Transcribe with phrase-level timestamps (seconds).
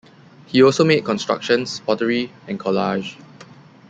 [0.47, 3.17] He also made constructions, pottery and collage.